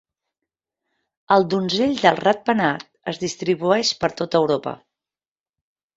[1.35, 4.79] El donzell del ratpenat es distribueix per tota Europa.